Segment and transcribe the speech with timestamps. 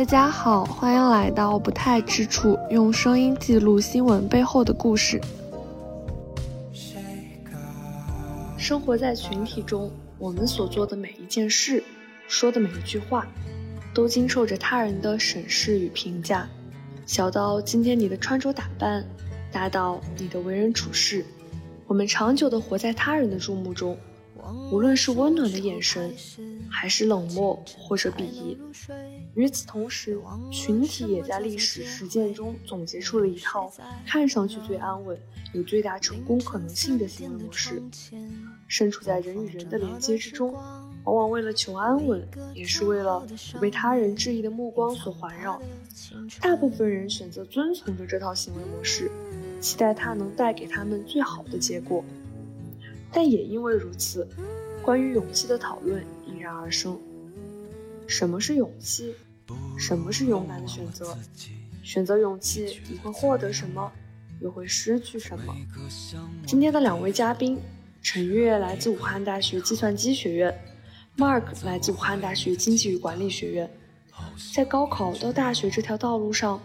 [0.00, 5.20] 大家好，欢迎来到不太之处，用声音记录新闻背后的故事。
[8.56, 11.84] 生活在群体中，我们所做的每一件事，
[12.28, 13.28] 说的每一句话，
[13.92, 16.48] 都经受着他人的审视与评价。
[17.04, 19.04] 小到今天你的穿着打扮，
[19.52, 21.22] 大到你的为人处事，
[21.86, 23.94] 我们长久的活在他人的注目中。
[24.70, 26.14] 无论是温暖的眼神，
[26.68, 28.58] 还是冷漠或者鄙夷。
[29.34, 30.18] 与此同时，
[30.50, 33.72] 群体也在历史实践中总结出了一套
[34.06, 35.18] 看上去最安稳、
[35.52, 37.82] 有最大成功可能性的行为模式。
[38.66, 40.52] 身处在人与人的连接之中，
[41.04, 45.60] 往往为了求安稳，也是为了不被他人质疑的目光所环绕。
[46.40, 49.10] 大部分人选择遵从着这套行为模式，
[49.60, 52.04] 期待它能带给他们最好的结果。
[53.12, 54.28] 但也因为如此，
[54.82, 56.98] 关于勇气的讨论应然而生。
[58.06, 59.14] 什么是勇气？
[59.76, 61.16] 什么是勇敢的选择？
[61.82, 63.90] 选择勇气，你会获得什么？
[64.40, 65.54] 又会失去什么？
[66.46, 67.58] 今天的两位嘉宾，
[68.00, 70.56] 陈悦来自武汉大学计算机学院
[71.16, 73.70] ，Mark 来自武汉大学经济与管理学院。
[74.54, 76.60] 在高考到大学这条道路上，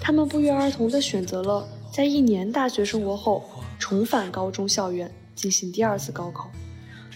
[0.00, 3.44] 他们不约而同地选择了在一年大学生活后
[3.78, 5.10] 重返高中校园。
[5.36, 6.50] 进行第二次高考，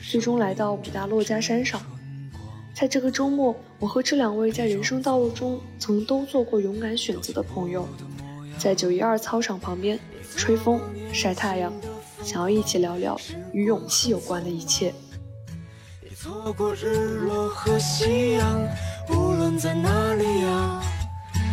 [0.08, 1.80] 最终来到武大珞珈山上。
[2.74, 7.88] 在这个周末，我和这两位在人生道路中曾都做过勇敢选择的朋友，
[8.58, 9.98] 在九一二操场旁边
[10.36, 10.80] 吹风
[11.12, 11.72] 晒太阳，
[12.22, 13.18] 想要一起聊聊
[13.52, 14.94] 与勇气有关的一切。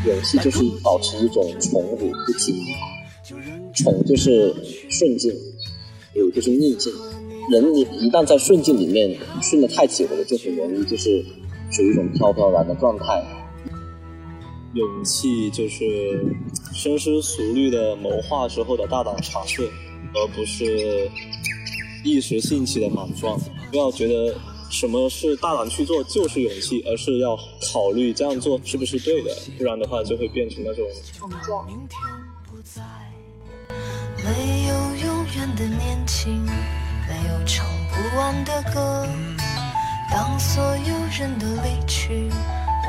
[0.06, 2.56] 勇气就是保持一种宠辱不惊，
[3.73, 4.56] 宠就是
[4.90, 5.34] 顺境。
[6.13, 6.91] 有就是逆境，
[7.52, 11.23] 人你一旦在顺境里面顺的太久了，就很容易就是
[11.71, 13.23] 属于一种飘飘然的状态。
[14.73, 16.36] 勇气就是
[16.73, 19.67] 深思熟虑的谋划之后的大胆尝试，
[20.14, 21.09] 而不是
[22.04, 23.39] 一时兴起的莽撞。
[23.71, 24.36] 不要觉得
[24.70, 27.36] 什么是大胆去做就是勇气，而是要
[27.73, 30.86] 考虑这样做是不是对的，不然的话就会变成那种
[31.21, 31.67] 莽撞。
[35.37, 36.43] 远的年轻，
[37.08, 39.05] 没有唱不完的歌。
[40.11, 42.27] 当所有人都离去，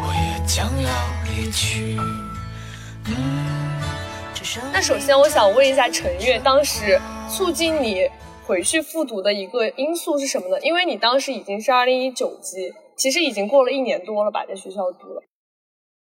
[0.00, 0.88] 我也将要
[1.26, 1.98] 离去。
[4.72, 6.98] 那首先，我想问一下陈悦，当时
[7.28, 8.08] 促进你
[8.46, 10.58] 回去复读的一个因素是什么呢？
[10.62, 15.22] 因为你当时已经是二零一九级，其实已经过了一年多了吧，在学校读了。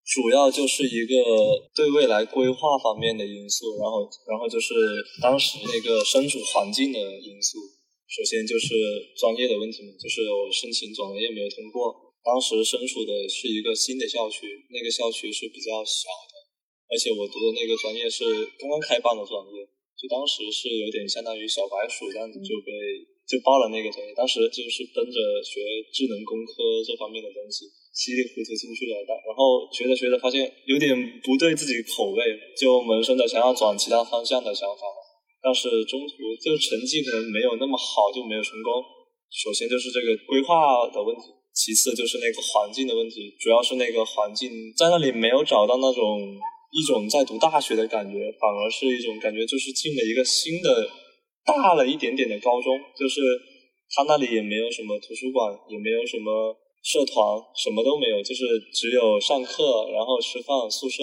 [0.05, 1.17] 主要就是一个
[1.75, 4.75] 对未来规划方面的因素，然后，然后就是
[5.21, 7.59] 当时那个身处环境的因素。
[8.05, 8.77] 首先就是
[9.17, 12.13] 专业的问题嘛，就是我申请转专业没有通过。
[12.23, 16.35] 当时身处的是一个新的校区，那个校区是比较小的，
[16.93, 18.23] 而且我读的那个专业是
[18.61, 19.65] 刚刚开办的专业，
[19.97, 22.71] 就当时是有点相当于小白鼠这样子就被
[23.27, 24.13] 就报了那个专业。
[24.15, 27.67] 当时就是奔着学智能工科这方面的东西。
[27.95, 30.91] 稀里糊涂进去了，但然后学着学着发现有点
[31.23, 32.19] 不对自己口味，
[32.59, 34.83] 就萌生的想要转其他方向的想法。
[35.39, 38.83] 但是中途就成绩可能没有那么好，就没有成功。
[39.31, 46.03] 首先就是这个规划的问题，其次就是那个环境的问题，主要是那个环境在那里没有找到那种
[46.73, 50.91] 一种在读大学的感觉，反而是一种感觉就是进了一个新的
[51.47, 53.21] 大了一点点的高中，就是
[53.95, 56.59] 他那里也没有什么图书馆，也没有什么。
[56.85, 57.17] 社团
[57.57, 61.01] 什么都没有，就是只有上课，然后吃饭、宿舍。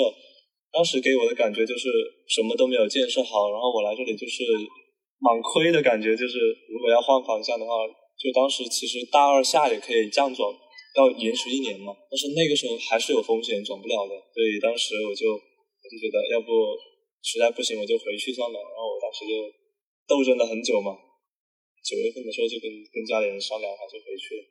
[0.71, 1.89] 当时给我的感觉就是
[2.29, 4.45] 什么都没有建设好，然后我来这里就是
[5.19, 6.15] 蛮亏的感觉。
[6.15, 6.37] 就是
[6.69, 7.73] 如果要换方向的话，
[8.15, 10.47] 就当时其实大二下也可以降转，
[10.95, 11.91] 要延迟一年嘛。
[12.07, 14.13] 但是那个时候还是有风险，转不了的。
[14.31, 16.47] 所以当时我就我就觉得，要不
[17.25, 18.55] 实在不行我就回去算了。
[18.55, 19.33] 然后我当时就
[20.07, 20.93] 斗争了很久嘛，
[21.83, 24.43] 九月份的时候就跟跟家里人商量，好就回去了。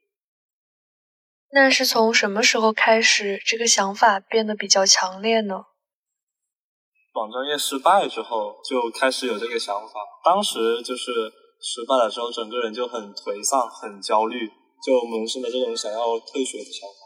[1.53, 5.67] 那是从什么时候开始，这个想法变得比较强烈呢？
[7.13, 9.95] 转专业失败之后，就开始有这个想法。
[10.25, 11.11] 当时就是
[11.59, 14.47] 失败了之后，整个人就很颓丧、很焦虑，
[14.79, 17.03] 就萌生了这种想要退学的想法。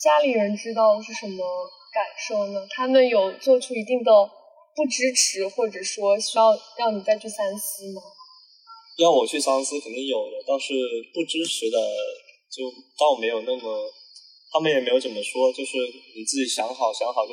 [0.00, 1.44] 家里人知道是什么
[1.92, 2.66] 感受呢？
[2.70, 4.10] 他们有做出一定的
[4.74, 8.00] 不支持，或者说需要让你再去三思吗？
[8.96, 10.72] 要我去三思，肯定有的，但是
[11.12, 11.76] 不支持的。
[12.48, 12.64] 就
[12.98, 13.92] 倒没有那么，
[14.50, 15.76] 他们也没有怎么说，就是
[16.16, 17.32] 你自己想好想好就，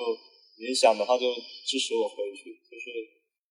[0.60, 1.32] 你想的话就
[1.66, 2.92] 支持我回去，就是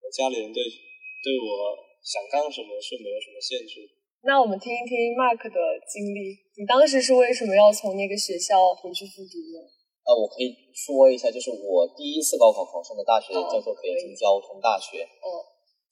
[0.04, 3.88] 我家里人对对我想干什么是没有什么限制。
[4.24, 9.60] 那我们听一听 Mark 的经历，你当时是为什么要从那个学校回去复读呢？
[10.04, 15.00] 呃，我可以说一下，就是我第一次高考考上的大学叫做北京交通大学。
[15.00, 15.24] 嗯，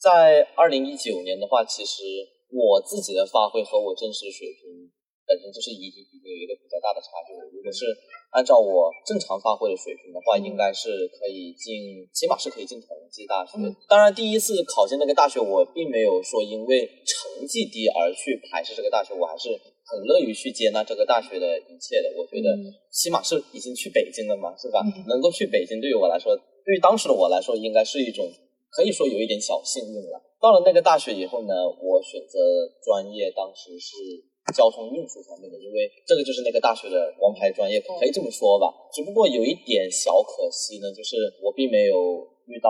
[0.00, 2.04] 在二零一九年的话，其实
[2.52, 4.92] 我自己的发挥和我真实水平
[5.32, 7.48] 本身就是已经有一个比较大的差距了。
[7.48, 7.88] 如果是
[8.32, 13.58] 按照我正常发挥的水平的话，应该是可以进，起码是可以进同济大学。
[13.88, 19.50] 当然，第一次考进那个大学，我并没有说因为成绩低而去排斥这个大学，我还是
[19.84, 22.08] 很乐于去接纳这个大学的一切的。
[22.16, 22.56] 我觉得，
[22.90, 24.80] 起码是已经去北京了嘛，是吧？
[25.08, 28.24] 能够去北京，对于我来说，对于当时的我来说，应该是一种
[28.70, 30.22] 可以说有一点小幸运了。
[30.40, 32.38] 到了那个大学以后呢，我选择
[32.82, 34.31] 专业，当时是。
[34.50, 38.66] 交通运输方面的，因为这个就是那个大学的王牌专业，可以这么说吧。
[38.92, 42.68] 只不过有一点小可惜呢，就是我并没有遇到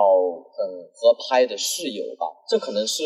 [0.53, 3.03] 很合拍的室友吧，这可能是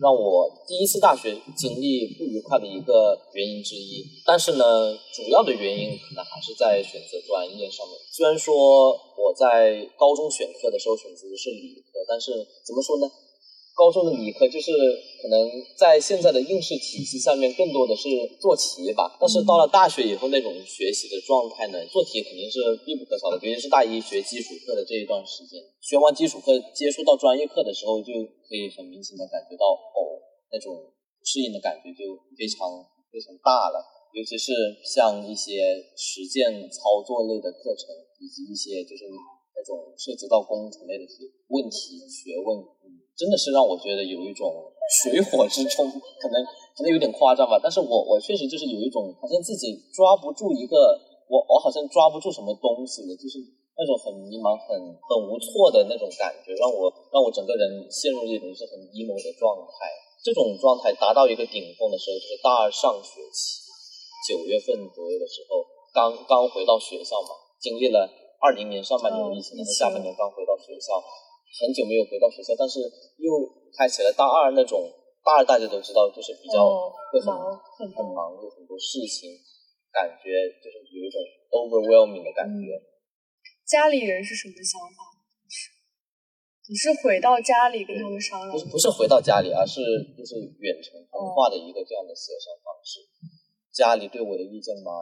[0.00, 4.04] 让我第一次大学经历不愉快的一个原因之一。
[4.24, 4.64] 但是呢，
[5.12, 7.98] 主要的原因可能还是在选择专业上面。
[8.12, 8.54] 虽然说
[9.18, 12.32] 我在高中选课的时候选择的是理科，但是
[12.64, 13.10] 怎么说呢？
[13.76, 14.72] 高中的理科就是
[15.20, 15.36] 可能
[15.76, 18.08] 在现在的应试体系下面更多的是
[18.40, 22.56] 做题吧，但是到了大学以后那种学习的状态呢，做题肯定是
[22.88, 28.16] 必不可少的，尤其是大一学基础课的这一段时间，学完基础课接触到专业课的时候，就
[28.48, 30.72] 可以很明显的感觉到哦，那种
[31.22, 32.64] 适应的感觉就非常
[33.12, 33.84] 非常大了，
[34.16, 34.56] 尤其是
[34.88, 37.92] 像一些实践操作类的课程，
[38.24, 39.04] 以及一些就是
[39.52, 42.64] 那种涉及到工程类的题问题学问。
[43.16, 44.52] 真的是让我觉得有一种
[45.00, 45.88] 水火之中，
[46.20, 46.44] 可能
[46.76, 47.58] 可能有点夸张吧。
[47.58, 50.76] 但是我我确实就是有一种好像自己抓不住一个，
[51.26, 53.40] 我我好像抓不住什么东西的，就是
[53.72, 59.88] 那种很迷茫、很很无措的那种感觉，让我让我整个人陷入一种是很 emo 的状态。
[60.22, 63.62] 这种状态达到一个顶峰的时候，就是大二上学期
[64.28, 65.64] 九月份左右的时候，
[65.94, 68.10] 刚刚回到学校嘛，经历了
[68.40, 71.00] 二零年上半年疫情，下半年刚回到学校。
[71.46, 72.80] 很久没有回到学校，但是
[73.16, 73.30] 又
[73.72, 74.92] 开启了大二那种
[75.24, 76.68] 大二，大家都知道，就是比较
[77.10, 79.32] 会很很忙，有很多事情，
[79.88, 81.16] 感觉就是有一种
[81.48, 82.76] overwhelming 的感觉。
[83.64, 85.16] 家里人是什么想法？
[86.68, 88.52] 你是回到家里跟他们商量？
[88.52, 89.80] 不是不是回到家里，而是
[90.12, 93.00] 就是远程通话的一个这样的协商方式。
[93.72, 94.92] 家里对我的意见嘛，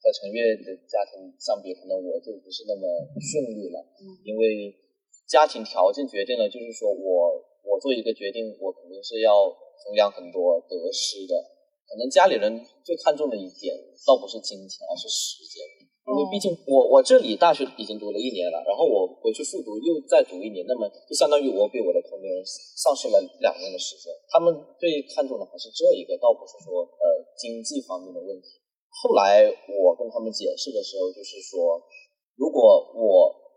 [0.00, 2.86] 在陈月的家庭相比，可能我就不是那么
[3.20, 3.84] 顺利了，
[4.24, 4.87] 因为。
[5.28, 7.36] 家庭条件决定了，就是说我
[7.68, 11.36] 我做一个决定，我肯定是要衡量很多得失的。
[11.84, 12.48] 可能家里人
[12.80, 13.76] 最看重的一点，
[14.08, 15.60] 倒不是金钱，而是时间。
[16.08, 24.08] 因为毕竟我我这里大学已经读了一年了，然后我回去复读又再读一年，那么就相当于我比我的同龄人丧失了两年的时间。
[24.32, 24.48] 他们
[24.80, 27.04] 最看重的还是这一个，倒不是说呃
[27.36, 28.56] 经济方面的问题。
[28.88, 31.76] 后来我跟他们解释的时候，就是说，
[32.36, 32.64] 如果
[32.96, 33.47] 我。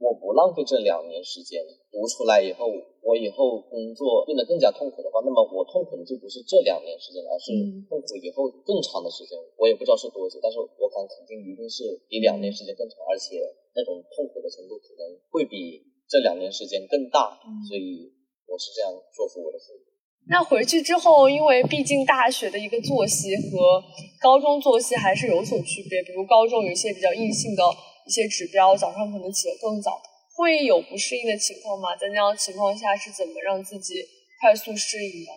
[0.00, 1.60] 我不浪费这两年时间
[1.92, 2.72] 读出来以后，
[3.04, 7.52] 我以后工作变得更加痛苦的话，那么我痛苦的就不是这两年时间，而是
[7.84, 9.36] 痛苦以后更长的时间。
[9.60, 13.44] 我也不知道是多久，但是我敢肯定一定是比两年时间更长，而且
[13.76, 17.36] 那种痛苦的程度可能会比这两年时间更大。
[17.68, 18.08] 所以
[18.48, 19.84] 我是这样说服我的父母。
[20.32, 23.84] 那回去之后，因为毕竟大学的一个作息和
[24.22, 27.62] 高中作息还是有所区别，比如高中有一些比较硬性的。
[28.06, 30.00] 一些指标，早上可能起得更早，
[30.36, 31.96] 会有不适应的情况吗？
[31.96, 34.02] 在那样情况下，是怎么让自己
[34.40, 35.32] 快速适应的？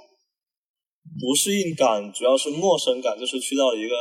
[1.20, 3.94] 不适应感主要是陌生感，就是去到一个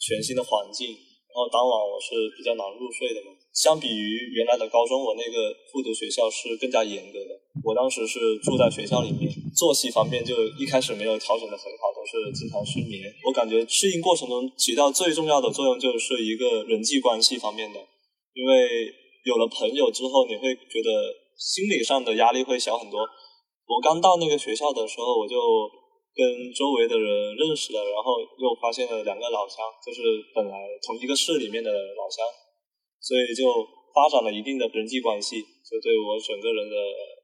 [0.00, 3.36] 全新的环境，然后当晚我是比较难入睡的嘛。
[3.52, 7.34] 相比于原来的高中，我那个复读学校是更加严格的。
[7.62, 13.12] 我当时是住在学校里面，作息方面就一开始没有调整的很好，都是经常失眠。
[13.26, 17.80] 我感觉适应过程中起到最重要的作用，就是一个人际关系方面的。
[18.32, 18.88] 因为
[19.24, 20.90] 有了朋友之后，你会觉得
[21.36, 23.00] 心理上的压力会小很多。
[23.66, 25.36] 我刚到那个学校的时候，我就
[26.14, 30.02] 跟周围的人认识了，然后又发现了两个老乡，就是
[30.34, 32.24] 本来同一个市里面的老乡，
[32.98, 33.46] 所以就
[33.94, 36.76] 发展了一定的人际关系，就对我整个人的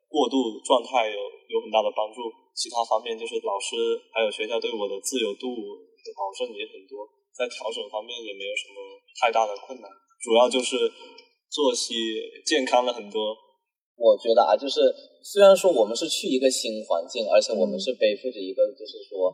[0.06, 1.18] 过渡状态有
[1.50, 2.30] 有很大的帮助。
[2.54, 3.76] 其他方面就是老师
[4.14, 7.04] 还有学校对我的自由度的保证也很多，
[7.36, 8.80] 在调整方面也没有什么
[9.20, 9.90] 太大的困难。
[10.20, 10.76] 主要就是
[11.50, 11.94] 作息
[12.44, 13.36] 健康了很多。
[13.96, 14.92] 我觉得啊，就是
[15.24, 19.32] 虽然说我们是去一个新环境，而且我们是背负着一个就是说，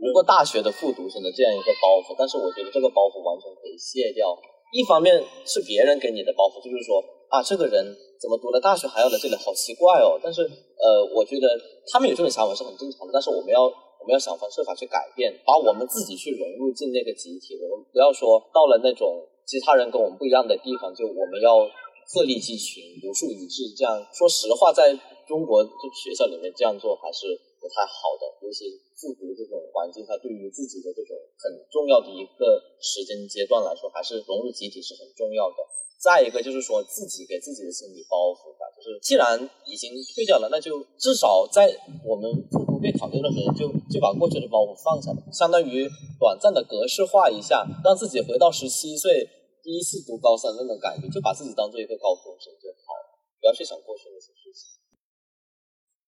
[0.00, 4.32] 如果大学的复读生的这样一个包袱，但是我觉得这个包袱完全可以卸掉。
[4.72, 7.84] 一方面是别人给你的包袱，就是说啊，这个人
[8.16, 10.16] 怎么读了大学还要来这里，好奇怪哦。
[10.22, 11.44] 但是呃，我觉得
[11.92, 17.60] 他们有这种想法是很正常的，但是我们要我们要想方设法去改变，把我们自己去融入进那个集体。
[17.60, 19.20] 我们不要说到了那种。
[19.48, 21.64] 其他人跟我们不一样的地方，就我们要
[22.12, 23.72] 鹤立鸡群、独树一帜。
[23.72, 24.92] 这样说实话，在
[25.24, 27.24] 中国就学校里面这样做还是
[27.56, 35.56] 不太好的，尤其复读这种环境，它对于自己的这种很重要的一个时间阶段来说，还是融入集体是很重要的。
[35.98, 39.34] 再一个就是说自己给自己的心理包袱吧，就是既然
[39.66, 41.66] 已经退掉了，那就至少在
[42.04, 45.88] 我们复读备考这段时间，就就把过去的包袱放下吧，相当于
[46.20, 49.28] 短暂的格式化一下，让自己回到十七岁
[49.68, 54.80] 第一次读高三那种感觉，就把自己当做一个高中生就好了，不要去想过去那些事情。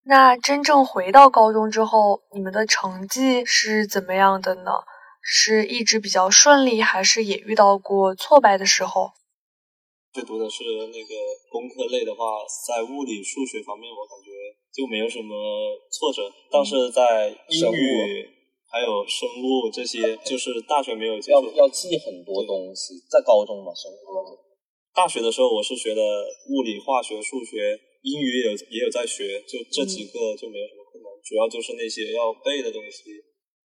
[0.03, 4.71] 那真正回到高中之后，你们的成绩是怎么样的呢？
[5.21, 9.13] 是一直比较顺利，还是也遇到过挫败的时候？
[10.15, 11.13] 就读的是那个
[11.53, 14.33] 工科类的话，在物理、数学方面，我感觉
[14.73, 15.37] 就没有什么
[15.93, 16.23] 挫折。
[16.51, 18.25] 但是在英语
[18.71, 21.51] 还有生物这些，就是大学没有接要触。
[21.59, 23.99] 要记很多东西，在高中嘛，生物。
[24.95, 26.01] 大学的时候，我是学的
[26.47, 31.11] 物理、化学、数学，英语也有也有在学，就这几个就没有什么困难。
[31.19, 33.11] 主要就是那些要背的东西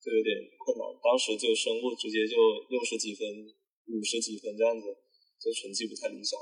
[0.01, 0.33] 就有点
[0.65, 0.85] 困难。
[1.01, 2.35] 当时就生物直接就
[2.73, 3.29] 六十几分、
[3.93, 4.89] 五十几分这样子，
[5.37, 6.33] 就成绩不太理想。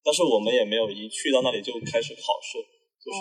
[0.00, 2.56] 但是我们也没有一去到那里就开始考试，
[3.04, 3.20] 就是、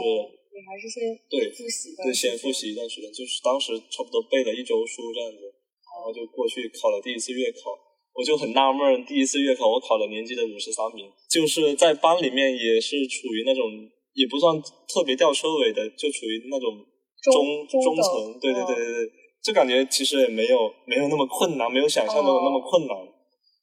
[0.56, 7.76] 你还是先对复习对先复习一段时间，就是当时差不多背了一周书这样子，然后就过去考了第一次月考。
[8.16, 13.68] 我就很纳闷儿，第一次月考我考了年级的五十三名，就是在班里面也是处于那种
[14.16, 14.56] 也不算
[14.88, 16.80] 特别吊车尾的，就处于那种
[17.20, 19.12] 中中等层，对对嗯对对对，
[19.44, 22.96] 就感觉其实也没有没有那么困难，没有想象中的那么困难。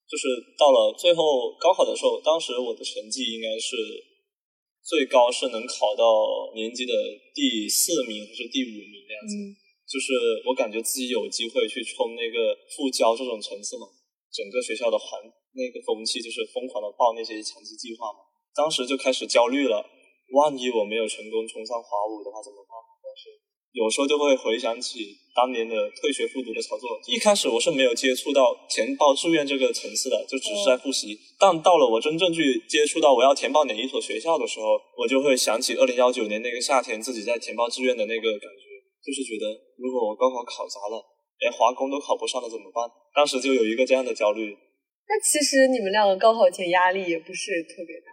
[0.04, 0.28] 就是
[0.60, 3.72] 到了最后高考的时候，当时我的成绩应该是
[4.82, 6.92] 最高是能考到年级的
[7.32, 9.36] 第四名还是第五名那样子。
[9.36, 9.56] 嗯
[9.92, 13.84] 就是我感觉自己有机会去冲那个复交这种层次嘛，
[14.32, 15.20] 整个学校的环
[15.52, 18.24] 那个风气就是疯狂的报那些强基计划嘛，
[18.56, 19.84] 当时就开始焦虑了，
[20.32, 22.72] 万一我没有成功冲上华五的话怎么办？
[23.04, 23.36] 但是
[23.72, 31.18] 有时候就会回想起当年的退学复读的操作，一开始我是没有接触到填报志愿这个层次的，就只是在复习。
[31.38, 38.64] 但到了我真正去接触到我要填报哪一所学校的时候，我就会想起二零幺九年那个夏天自己在填报志愿的那个感觉，
[39.00, 39.48] 就是觉得
[39.78, 41.00] 如果我高考考砸了，
[41.40, 42.84] 连华工都考不上了怎么办？
[43.14, 44.56] 当时就有一个这样的焦虑。
[45.08, 48.12] 那其实你们两个高考前压力也不是特别大。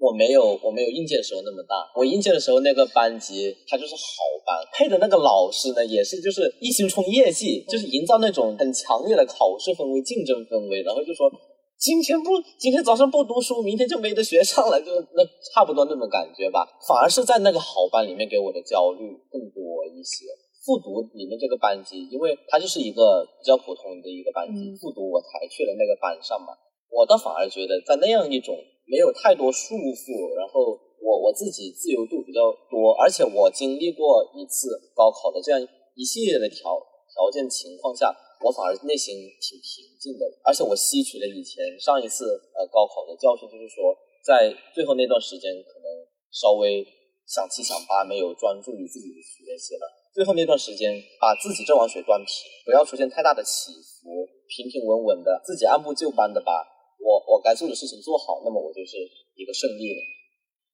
[0.00, 1.76] 我没有，我没有应届的时候那么大。
[1.94, 4.00] 我应届的时候那个班级，它就是好
[4.46, 11.30] 班，配的那个老师呢，也是就是一心冲业绩，就是营造那种很强烈的考试氛围、竞争氛围，然后就说
[11.76, 16.66] 今天不，今天早上不读书，明天就没得学上了，就那差不多那种感觉吧。
[16.88, 20.24] 反而是在那个好班里面给我的焦虑更多一些。
[20.64, 26.52] 复读里面这个班级，因为它就是一个比较普通的一个班级，嗯复读我才去了那个班上嘛。
[26.92, 28.54] 我倒反而觉得在那样一种
[28.90, 34.66] 没有太多束缚，然后我我自己自由度比较多，而且我经历过一次
[34.96, 35.62] 高考的这样
[35.94, 36.74] 一系列的条
[37.06, 38.10] 条件情况下，
[38.42, 43.94] 我反而内心挺平静的，而且我吸取了以前上一次呃高考的教训，就是说
[44.26, 45.86] 在最后那段时间可能
[46.34, 46.84] 稍微
[47.26, 49.86] 想七想八，没有专注于自己的学习了。
[50.12, 52.34] 最后那段时间，把自己这碗水端平，
[52.66, 56.66] 不要出现太大的起伏，平平稳稳的，自己按部就班的把
[57.00, 58.96] 我我该做的事情做好，那么我就是
[59.34, 60.00] 一个胜利了。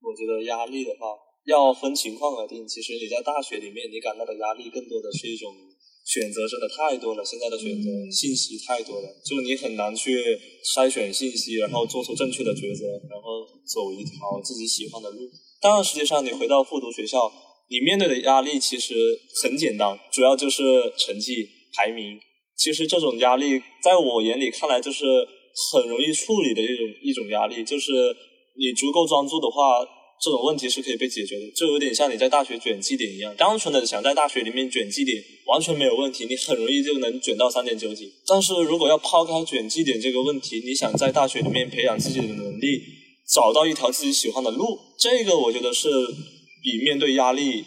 [0.03, 1.17] 我觉得压力的话，
[1.47, 2.67] 要分情况而定。
[2.67, 5.55] 其实你在大学里面，你感到的压力更多的是一种
[6.05, 7.25] 选择，真的太多了。
[7.25, 10.39] 现在的选择、嗯信息太多了，就你很难去
[10.75, 15.31] 筛选信息，然后做出正确的抉择，然后走一条自己喜欢的路。
[15.61, 17.33] 当然，实际上你回到复读学校，
[17.69, 18.95] 你面对的压力其实
[19.43, 20.63] 很简单，主要就是
[20.97, 22.19] 成绩排名。
[22.57, 25.05] 其实这种压力，在我眼里看来，就是
[25.73, 27.93] 很容易处理的一种一种压力，就是
[28.59, 29.85] 你足够专注的话，
[30.21, 31.51] 这种问题是可以被解决的。
[31.53, 38.13] 就有点像你在大学卷绩点一样，单纯的想在大学里面卷绩点，完全没有问题，你很容易就能卷到三点九几。
[38.27, 42.83] 但是如果要抛开卷绩点这个问题，你想在大学里面培养自己的能力，
[43.33, 45.89] 找到一条自己喜欢的路，这个我觉得是
[46.63, 47.65] 比面对压力，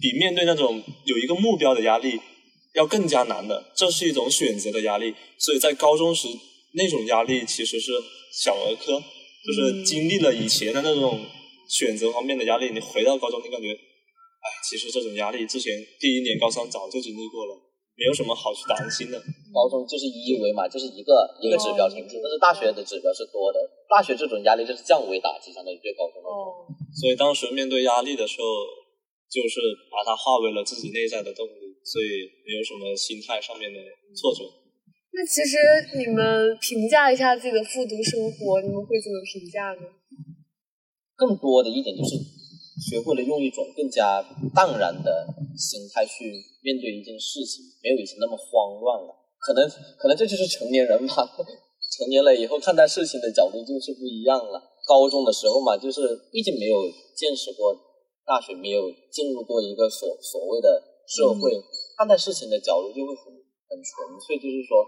[0.00, 2.18] 比面对那种有一个目标的压力
[2.74, 3.72] 要更加难的。
[3.76, 6.28] 这是一种选择的压力，所以在高中时
[6.74, 7.92] 那种压力其实是
[8.32, 9.00] 小儿科，
[9.44, 11.20] 就是经历了以前的那种
[11.68, 17.54] 选择方面的压力，你回到高中，你感觉，哎，其实这种压力之前第一年高三早就经历过了，
[17.96, 19.18] 没有什么好去担心的。
[19.52, 23.58] 高中就是一维嘛，就是一个一个指标成绩，但是大学的指标是多的，
[23.88, 26.28] 大学这种压力就是降维打击，相当于对高中的。
[26.28, 28.46] 哦，所以当时面对压力的时候，
[29.26, 29.58] 就是
[29.90, 33.80] 把它化为了自己内在的动力，所以没有什么心态上面的
[34.14, 34.46] 挫折。
[35.12, 35.58] 那其实
[35.98, 39.82] 你们评价一下自己的复读生活，你们会怎么评价呢？
[41.18, 42.14] 更多的一点就是
[42.78, 44.22] 学会了用一种更加
[44.54, 45.26] 淡然的
[45.58, 46.30] 心态去
[46.62, 49.10] 面对一件事情，没有以前那么慌乱了。
[49.36, 51.26] 可能可能这就是成年人吧，
[51.98, 54.62] 成年了以后看待事情的角度就是不一样了。
[54.86, 56.86] 高中的时候嘛，就是毕竟没有
[57.16, 57.74] 见识过
[58.24, 61.50] 大学，没有进入过一个所所谓的社会，
[61.98, 63.39] 看待事情的角度就会很。
[63.70, 64.82] 很纯粹，就是说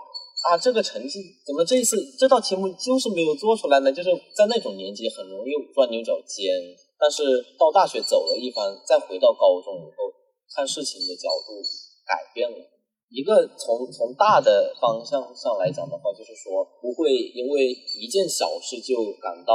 [0.50, 3.94] 啊，这个成绩怎么这一次这道题目就是没有做出来呢？
[3.94, 6.50] 就是在那种年纪很容易钻牛角尖。
[6.98, 7.22] 但是
[7.58, 10.10] 到大学走了一番，再回到高中以后，
[10.50, 11.62] 看事情的角度
[12.06, 12.58] 改变了。
[13.10, 19.54] 一个从从大的方向上来讲的话，就是说不会因为一件小事就感到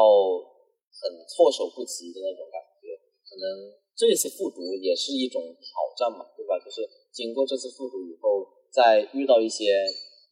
[0.92, 2.96] 很措手不及的那种感觉。
[3.28, 6.60] 可能这次复读也是一种挑战嘛，对吧？
[6.64, 8.56] 就是经过这次复读以后。
[8.72, 9.66] 在遇到一些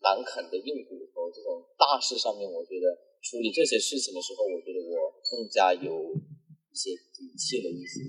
[0.01, 8.05] 难啃的硬骨头这种大事上面，我觉得处理这些事情的时候，我觉得我更加有一些底气了一些，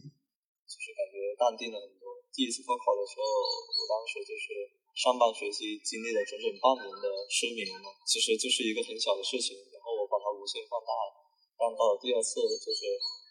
[0.69, 2.21] 就是感觉淡定了很多。
[2.37, 11.11] 第一次高考的时候，我当时就是上半学期经历了整整半年的失眠嘛，其实就是一个很小的事情，然后我把它无限放大了。
[11.57, 12.81] 但到了第二次，就是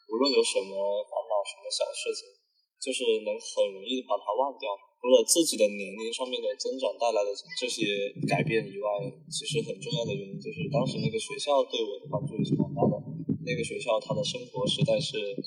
[0.09, 0.73] 无论有什么
[1.05, 2.33] 烦恼、什么小事情，
[2.81, 4.73] 就是能很容易把它忘掉。
[5.05, 7.29] 除了自己的年龄上面的增长带来的
[7.61, 8.89] 这些改变以外，
[9.29, 12.97] 其实很重要的原因就是当时那个学校对我的帮助也是蛮大的。
[13.45, 15.37] 那个学校它的生活实在是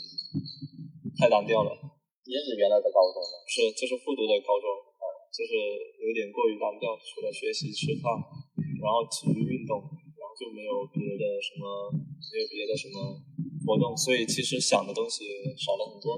[1.18, 1.74] 太单调了，
[2.22, 3.34] 也是原来的高中吗？
[3.50, 4.70] 是，就是复读的高中，
[5.34, 5.50] 就是
[6.06, 8.14] 有点过于单调，除了学习、吃饭，
[8.78, 9.82] 然后体育运动，
[10.14, 11.90] 然后就没有别的什么，
[12.30, 12.94] 没有别的什么
[13.66, 15.26] 活动，所以其实想的东西
[15.58, 16.14] 少了很多，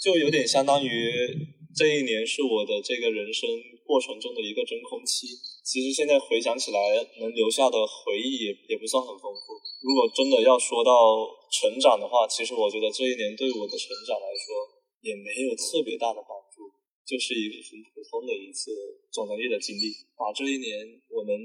[0.00, 1.52] 就有点相当于。
[1.76, 3.44] 这一年是我的这个人生
[3.84, 5.28] 过程中的一个真空期。
[5.60, 6.80] 其实现在回想起来，
[7.20, 9.60] 能留下的回忆也也不算很丰富。
[9.84, 14.56] 如果真的要说到成长的话，其实我觉得这一年对我的成长来说
[15.04, 16.64] 也没有特别大的帮助，
[17.04, 18.72] 就是一个很普通的一次
[19.12, 19.92] 总能力的经历。
[20.16, 20.80] 把这一年
[21.12, 21.36] 我能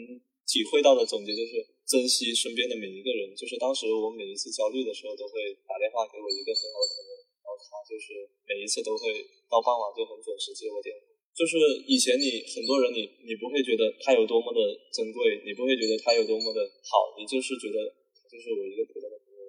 [0.48, 3.36] 体会到的总结就是珍惜身边的每一个人。
[3.36, 7.21] 就是当时我每一次焦虑的时候，都会打电话给我一个很好的朋友。
[7.62, 9.14] 他就是每一次都会
[9.46, 11.06] 到傍晚就很准时接我电话。
[11.32, 11.56] 就是
[11.88, 14.60] 以前你很多人你你不会觉得他有多么的
[14.92, 17.80] 珍贵，你不会觉得他有多么的好，你就是觉得
[18.28, 19.42] 就是我一个普通的朋友。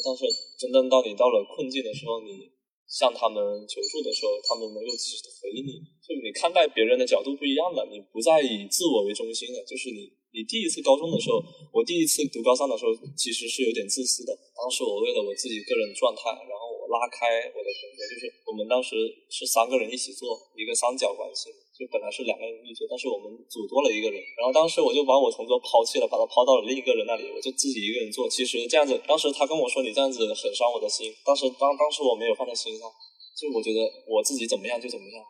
[0.00, 0.24] 但是
[0.56, 2.48] 真正到你到了困境的时候，你
[2.88, 9.60] 向他们求助的时候，他们能够及时的回应你，就你看待别人的角度不一样了，你不再以自我为中心了。
[9.68, 11.44] 就是你你第一次高中的时候，
[11.76, 14.32] 我第一次读高三的时候，其实是有点自私的。
[14.56, 16.59] 当时我为了我自己个人状态，然后。
[16.90, 18.98] 拉开我的同学，就是我们当时
[19.30, 24.18] 是三个人一起做一个三角关系，就本来是两个人一组，但是我们组多了一个人。
[24.34, 28.28] 然后当时我就把我同桌抛弃了，把他抛到了另一个人那里，我就自己一个人做。
[28.28, 32.90] 其实这样子，当时他跟我说你这样子很伤我的心，当时当当时我没有放在心上，
[33.38, 35.22] 就我觉得我自己怎么样就怎么样，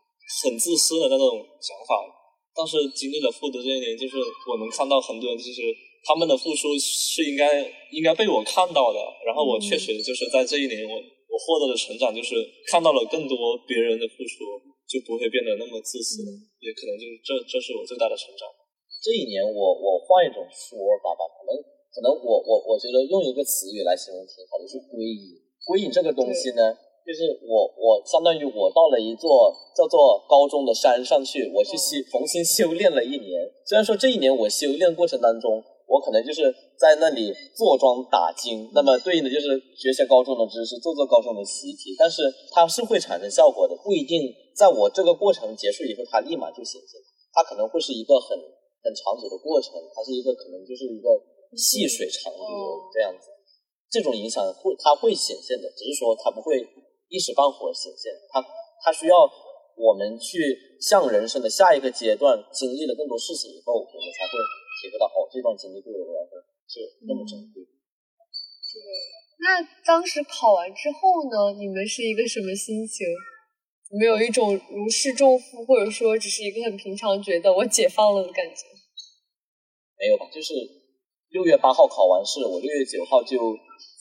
[0.43, 1.93] 很自私的那种想法。
[2.57, 4.17] 但是经历了复读这一年，就是
[4.49, 5.63] 我能看到很多人，就是
[6.05, 8.99] 他们的付出是应该应该被我看到的。
[9.25, 10.99] 然后我确实就是在这一年我。
[11.31, 12.35] 我获得的成长就是
[12.67, 14.43] 看到了更多别人的付出，
[14.83, 16.27] 就不会变得那么自私，
[16.59, 18.51] 也可能就是这这是我最大的成长。
[18.99, 21.55] 这一年我我换一种说法吧，可能
[21.95, 25.39] 可能我我我觉得用一个词语来形容挺好的，是归隐。
[25.63, 26.75] 归隐这个东西呢，
[27.07, 33.47] 就是我我相当于我到了一座叫做高中的山上去，我去修重新修炼了一年。
[33.65, 35.63] 虽然说这一年我修炼过程当中。
[35.91, 46.95] 我可能就是在那里坐庄打金，那么对应的就是学些高中的知识，做做高中的习题，但是它是会产生效果的，不一定在我这个过程结束以后，它立马就显现，
[47.35, 51.11] 它可能会是一个很很长久的过程，它是一个可能就是一个
[51.59, 52.47] 细水长流
[52.95, 53.27] 这样子，
[53.91, 56.63] 这种影响会它会显现的，只是说它不会
[57.11, 58.39] 一时半会儿显现，它
[58.87, 59.27] 它需要
[59.75, 60.39] 我们去
[60.81, 64.39] 向人生的下一个阶段经历了更多事情以后，我们才会。
[65.31, 67.63] 这段经历对我来说是那么珍贵。
[67.63, 68.83] 对，
[69.39, 71.59] 那当时考完之后呢？
[71.59, 73.07] 你们是一个什么心情？
[73.99, 78.63] 没有一种如释重负，或者说只是一个很平常，觉得我解放了的感觉？
[79.99, 80.55] 没有吧，就是
[81.31, 83.39] 六月八号考完试，我六月九号就。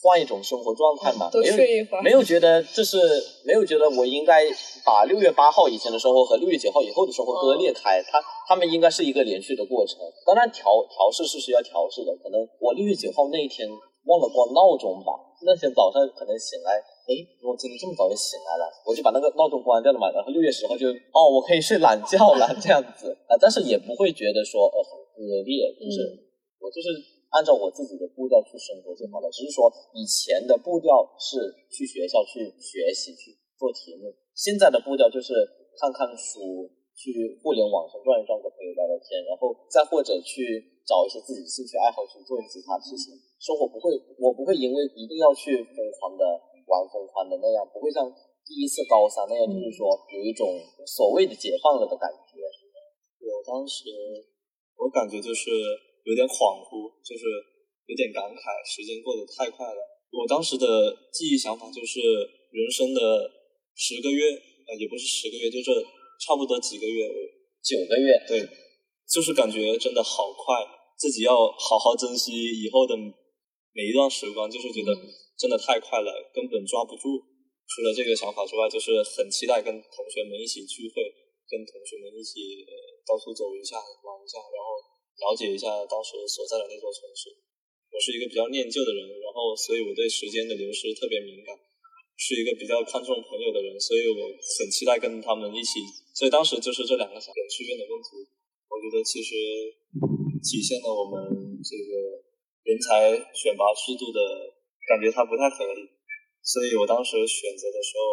[0.00, 2.96] 换一种生活状态嘛，多睡一会儿，没有觉得这是
[3.44, 4.48] 没有觉得我应该
[4.80, 8.16] 把六月八号以前的生活和六月九号以后的生活割裂开，它
[8.48, 10.00] 他们应该是一个连续的过程。
[10.24, 15.12] 当然调调试是需要调试的，可能我六月九号那一天忘了关闹钟吧，
[15.44, 17.12] 那天早上可能醒来，哎，
[17.44, 26.08] 我今天这么早就醒来了，我就把那个闹钟关掉了嘛，然后六月十号就哦，我可以睡懒觉了这样子啊，但是也不会觉得说呃很割裂，就是
[26.56, 26.88] 我就是
[27.30, 29.30] 按照我自己的步调去生活就好了。
[29.30, 35.32] 只是说以前的步调是去学校去学习去做题目，现在的步调就是
[35.78, 43.14] 看看书，去互联网上转一转，跟朋友聊聊天，然后再或者去找一些自己兴趣爱好去做一些其他事情。
[43.38, 46.24] 生活不会，我不会因为一定要去疯狂的
[46.66, 48.04] 玩疯狂的那样，不会像
[48.44, 50.50] 第一次高三那样，就是说有一种
[50.84, 52.42] 所谓的解放了的感觉。
[53.20, 53.84] 我当时
[54.76, 55.48] 我感觉就是
[56.04, 57.24] 有点恍惚，就是
[57.86, 59.80] 有点感慨，时间过得太快了。
[60.10, 60.66] 我当时的
[61.12, 62.00] 记忆想法就是
[62.50, 63.30] 人生的
[63.74, 64.24] 十个月，
[64.66, 65.70] 呃，也不是十个月，就是
[66.24, 67.08] 差不多几个月，
[67.62, 68.48] 九个月，对，
[69.08, 70.60] 就是感觉真的好快，
[70.98, 72.32] 自己要好好珍惜
[72.62, 72.94] 以后的。
[73.70, 74.90] 每一段时光，就是觉得
[75.38, 77.22] 真的太快了，根本抓不住。
[77.70, 80.98] 除了这个想法之外，就是很期待跟同学们一起聚会，
[81.46, 82.66] 跟同学们一起
[83.06, 84.74] 到处走一下、玩一下，然后
[85.20, 87.28] 了解一下当时所在的那座城市。
[87.92, 91.52] 我是一个比较念旧的人，然后所以我对时间的流失特别敏感，
[92.16, 95.82] 是一个比较看重朋友的人，所以我很期待跟他们一起。
[96.14, 98.24] 所以当时就是这两个小点区间的问题，
[98.70, 99.34] 我觉得其实
[100.40, 102.26] 体现了我们这个。
[102.60, 104.20] 人才选拔制度的
[104.86, 105.80] 感觉，它不太合理，
[106.44, 108.04] 所以我当时选择的时候，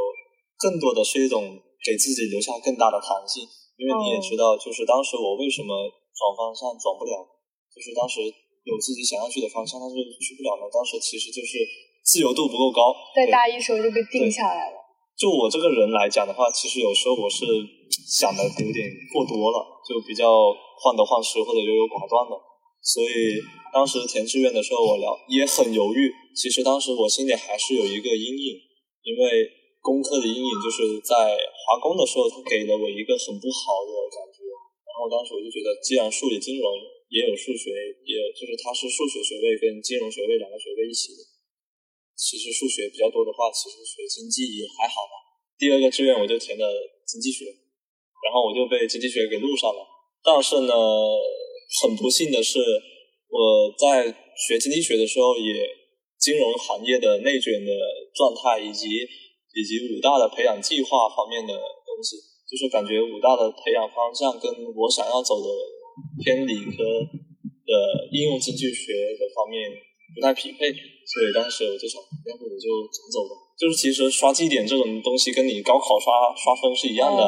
[0.58, 3.44] 更多的是一种给自己留下更大的弹性。
[3.76, 7.22] 因为你也知道，就是当时我为什么转方向转不了，
[7.70, 8.26] 就是当时
[8.66, 10.66] 有自己想要去的方向，但是去不了呢？
[10.74, 11.62] 当时其实就是
[12.02, 14.78] 自由度不够高，在大一时候就被定下来了。
[15.14, 17.46] 就我这个人来讲的话，其实有时候我是
[18.10, 18.82] 想的有点
[19.14, 20.26] 过多了，就比较
[20.82, 22.36] 患得患失或者优柔寡断的，
[22.82, 23.38] 所以。
[23.68, 26.10] 当时填志愿的时候，我聊也很犹豫。
[26.34, 28.56] 其实当时我心里还是有一个阴影，
[29.04, 29.46] 因为
[29.84, 34.37] 工科的阴影就是在华工的时候，他给了我一个很不好的感觉。
[34.98, 36.66] 然后当时我就觉得，既然数理金融
[37.14, 37.70] 也有数学，
[38.02, 41.22] 也就是它是数学学位跟金融学位两个学位一起的。
[42.18, 45.22] 其实数学比较多的话，其实学经济也还好吧。
[45.54, 46.66] 第二个志愿我就填了
[47.06, 47.46] 经济学，
[48.26, 49.86] 然后我就被经济学给录上了。
[50.26, 50.74] 但是呢，
[51.86, 52.58] 很不幸的是。
[53.30, 54.08] 我在
[54.48, 55.52] 学经济学的时候，也
[56.18, 57.72] 金融行业的内卷的
[58.16, 58.88] 状态，以及
[59.52, 62.16] 以及武大的培养计划方面的东西，
[62.48, 65.48] 就是感觉武大的培养方向跟我想要走的
[66.24, 66.80] 偏理科
[67.68, 67.72] 的
[68.16, 69.70] 应用经济学的方面
[70.16, 70.72] 不太匹配，
[71.06, 73.36] 所以当时我就想，要不我就转走吧。
[73.60, 77.22] 就是其实刷绩点这种东西，跟你高考刷刷分是一样的。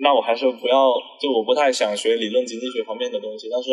[0.00, 3.70] 那我还是不要，就我不太想学理论经济学方面的东西，但是。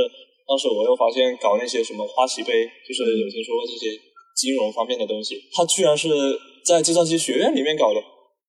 [0.48, 4.00] 当时我又发现搞那些什么花旗杯，就是有听说过这些
[4.38, 6.08] 金融方面的东西，它居然是
[6.64, 8.00] 在计算机学院里面搞的。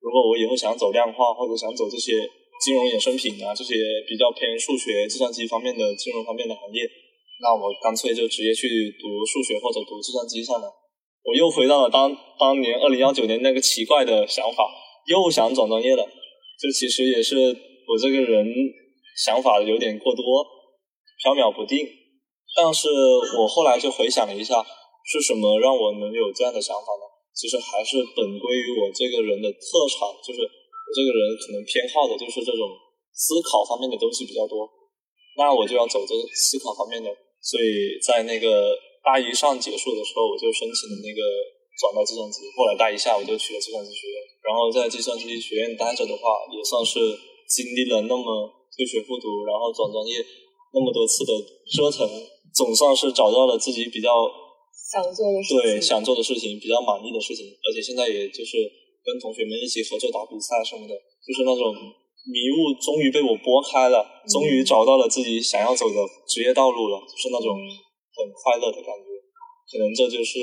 [0.06, 2.22] 如果我以后想走量化或者想走这些
[2.62, 3.74] 金融衍生品啊，这些
[4.06, 6.86] 比较偏数学、计算机方面的金融方面的行业，
[7.42, 10.70] 那我干脆就直接去读数学或者读计算机算了。
[11.26, 14.70] 我又回到了当当年二零幺九年那个奇怪的想法，
[15.10, 16.06] 又想转专业了。
[16.62, 17.34] 这其实也是
[17.90, 18.46] 我这个人
[19.26, 20.22] 想法有点过多。
[21.18, 21.80] 飘渺不定，
[22.54, 22.88] 但是
[23.40, 24.62] 我后来就回想了一下，
[25.02, 27.15] 是什么让我能有这样的想法呢？
[27.36, 32.64] 其实还是本归于我这个人的特长，就是我这个人可能偏好的就是这种
[33.12, 34.64] 思考方面的东西比较多，
[35.36, 37.12] 那我就要走这个思考方面的。
[37.44, 38.72] 所以在那个
[39.04, 41.20] 大一上结束的时候，我就申请了那个
[41.78, 46.98] 转到计算机，后来大一下我就去了计算机学院，然后在计算机学院待着的话，也算是
[47.46, 50.24] 经历了那么退学复读，然后转专业。
[50.74, 51.32] 那么多次的
[51.72, 52.06] 折腾，
[52.52, 54.10] 总算是找到了自己比较
[54.86, 58.62] 想做的事情，对想做的事情比较满意的事情，而且现在也就是
[59.02, 60.94] 跟同学们一起合作打比赛什么的，
[61.26, 61.74] 就是那种
[62.26, 65.96] 迷雾终于被我拨开了，终于找到了自己想要走的
[66.28, 67.54] 职业道路了，就是那种
[68.14, 69.10] 很快乐的感觉。
[69.66, 70.38] 可能这就是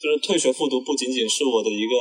[0.00, 1.94] 就是退学复读不仅仅是我的一个，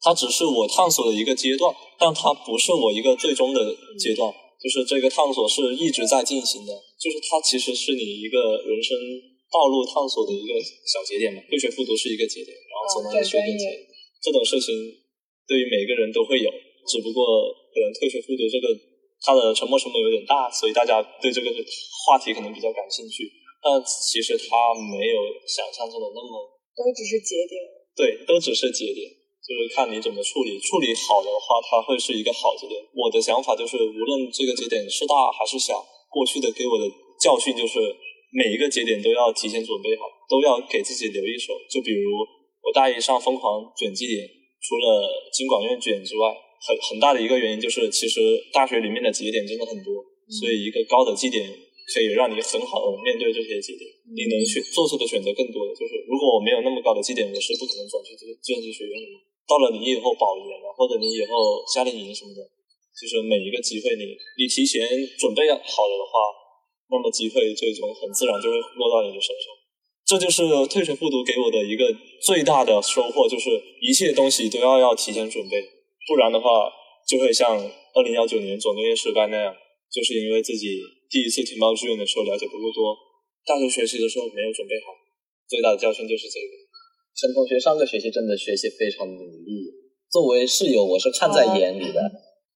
[0.00, 4.32] 它只是我探索的一个阶段，但它不是我一个最终的阶段。
[4.62, 8.96] 就是这个探索是一直在进行的，就是它其实是你一个人生
[9.54, 11.38] 道路探索的一个小节点嘛。
[11.46, 13.70] 退学复读是一个节点，然后从那里学点钱，
[14.18, 14.74] 这种事情
[15.46, 16.50] 对于每个人都会有，
[16.90, 17.22] 只不过
[17.70, 18.74] 可能退学复读这个
[19.22, 21.46] 它的沉没成本有点大，所以大家对这个
[22.02, 23.30] 话题可能比较感兴趣。
[23.62, 26.34] 但其实它没有想象中的那么
[26.74, 27.62] 都只是节点，
[27.94, 29.06] 对，都只是节点。
[29.44, 32.80] 就是看你怎么处理，处理好的话，它会是一个好节点。
[32.96, 36.88] 我的想法就是，无论这个节点是大还是小，过去的给我的
[37.20, 37.76] 教训就是，
[38.34, 41.54] 每一个节点都要提前准备好，都要给自己留一手。
[41.70, 42.10] 就比如
[42.58, 44.26] 我大一上疯狂卷绩点，
[44.58, 48.18] 除了经管院卷之外，很很大的一个原因就是，其实
[48.50, 51.46] 大学里面的节点真的很多，所以一个高的绩点
[51.94, 53.86] 可以让你很好的面对这些节点。
[54.10, 59.06] 你能去做出的选择更多的就是，如果我没有那么高的绩点，我是不可能转去这个计算机学院的。
[59.46, 62.40] 到了你以后保研了，或者你以后夏令营什么的，
[62.98, 64.82] 就是每一个机会，你你提前
[65.20, 66.18] 准备好了的话，
[66.94, 69.50] 那么机会最终很自然就会落到你的身上。
[70.06, 71.90] 这就是退学复读给我的一个
[72.22, 73.50] 最大的收获，就是
[73.82, 75.58] 一切东西都要要提前准备，
[76.06, 76.70] 不然的话
[77.08, 79.54] 就会像二零幺九年总决业失败那样，
[79.90, 80.78] 就是因为自己
[81.10, 82.94] 第一次填报志愿的时候了解不够多。
[83.44, 84.92] 大学学习的时候没有准备好，
[85.48, 86.52] 最大的教训就是这个。
[87.16, 89.72] 陈同学上个学期真的学习非常努力，
[90.10, 92.00] 作为室友我是看在眼里的。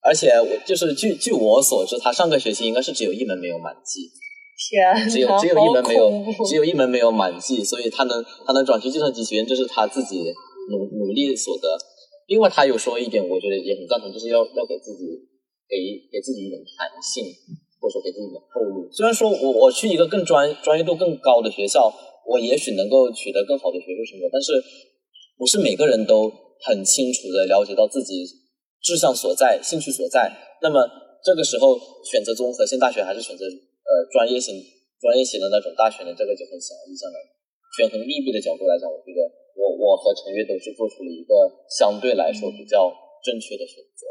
[0.00, 4.08] 而且我就是据据我所知，他上个学期应该是只有一门没有满绩。
[4.58, 6.10] 天，只有只有一门没有，
[6.44, 10.18] 只有一门没有满绩，所以他能他能转去计算机学院，这是他自己
[10.70, 11.78] 努努力所得。
[12.26, 15.06] 另外他有说一点，我觉得也很赞同，就是要要给自己
[15.68, 15.76] 给
[16.10, 17.24] 给自己一点弹性。
[17.80, 18.90] 或者说给自己一点后路。
[18.90, 21.88] 虽然说我我去一个更专专业度更高的学校，
[22.26, 24.50] 我也许能够取得更好的学术成果，但是
[25.38, 26.28] 不是每个人都
[26.66, 28.26] 很清楚的了解到自己
[28.82, 30.58] 志向所在、兴趣所在。
[30.60, 30.90] 那么
[31.22, 33.44] 这个时候选择综合性大学还是选择
[33.88, 34.60] 呃专业型
[35.00, 36.12] 专业型的那种大学呢？
[36.12, 37.16] 这个就很显而易见了。
[37.76, 39.24] 权衡利弊的角度来讲，我觉得
[39.56, 41.32] 我我和陈悦都是做出了一个
[41.72, 42.92] 相对来说比较
[43.24, 44.06] 正确的选择。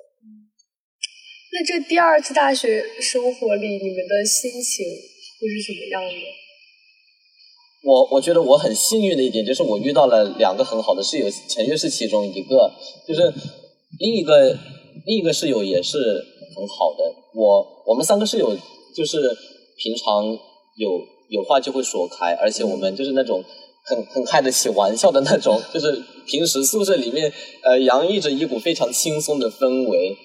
[1.53, 4.85] 那这第二次大学生活里，你们的心情
[5.39, 6.15] 会是什么样的？
[7.83, 12.71] 我我觉得我很幸运的一点就是我遇到了两个很好的室友，陈悦是其中一个，
[13.07, 13.33] 就是
[13.99, 14.51] 另一个
[15.05, 15.97] 另一个室友也是
[16.55, 17.15] 很好的。
[17.33, 18.55] 我我们三个室友
[18.93, 19.17] 就是
[19.77, 20.25] 平常
[20.75, 23.43] 有有话就会说开，而且我们就是那种
[23.85, 27.31] 很很开得起玩笑的那种， 就是平时宿舍里面
[27.63, 30.17] 呃洋溢着一股非常轻松的氛围。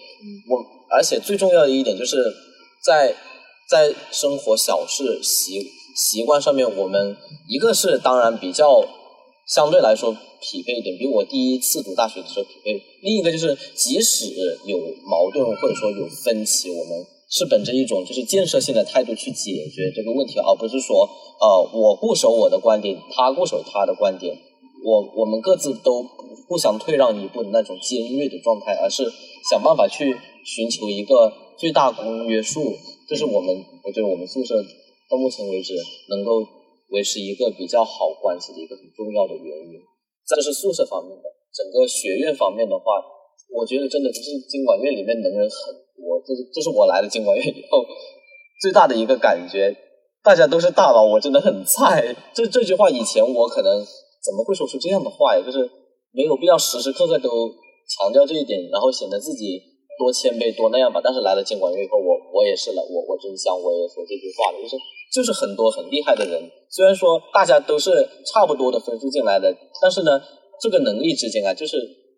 [0.51, 0.65] 我。
[0.95, 2.23] 而且最重要的一点就是，
[2.85, 3.17] 在
[3.67, 7.17] 在生活小事习习惯上面，我们
[7.49, 8.87] 一个是当然比较
[9.49, 12.79] 相对来说匹配一点，比我第一次读大学的时候匹配。
[13.01, 14.27] 另一个就是，即使
[14.67, 21.09] 有矛盾或者说有分歧，我们是本着一种就是建设性的态度去解决这个问题，而不是说
[21.41, 24.37] 呃我固守我的观点，他固守他的观点，
[24.85, 26.05] 我我们各自都
[26.47, 29.11] 互相退让一步的那种尖锐的状态，而是
[29.51, 30.15] 想办法去。
[30.45, 32.75] 寻求一个最大公约数，
[33.07, 34.59] 这是我们我觉得我们宿舍
[35.09, 35.73] 到目前为止
[36.11, 36.43] 能够
[36.91, 39.79] 维持一个比较好关系的一个很重要的原因。
[40.27, 41.23] 这是宿舍方面的，
[41.55, 42.99] 整个学院方面的话，
[43.55, 46.21] 我觉得真的就是经管院里面能人很我。
[46.27, 47.85] 这是这是我来了经管院以后
[48.61, 49.75] 最大的一个感觉，
[50.23, 52.15] 大家都是大佬，我真的很菜。
[52.35, 53.79] 这这句话以前我可能
[54.23, 55.43] 怎么会说出这样的话呀？
[55.45, 55.71] 就是
[56.13, 57.49] 没有必要时时刻刻都
[57.89, 59.71] 强调这一点，然后显得自己。
[59.99, 64.75] 多谦卑多那样吧，但是来了监管院以后，我我也是了，我我真香，我也说这句话了，就是
[65.13, 70.19] 就是很多很厉害的人，虽然说大家都是差不多的分数进来的，但是呢，
[70.59, 71.77] 这个能力之间啊，就是